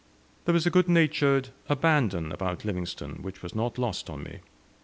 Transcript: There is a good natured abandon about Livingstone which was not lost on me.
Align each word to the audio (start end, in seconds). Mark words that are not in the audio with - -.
There 0.45 0.55
is 0.55 0.65
a 0.65 0.71
good 0.71 0.89
natured 0.89 1.49
abandon 1.69 2.31
about 2.31 2.65
Livingstone 2.65 3.21
which 3.21 3.43
was 3.43 3.53
not 3.53 3.77
lost 3.77 4.09
on 4.09 4.23
me. 4.23 4.39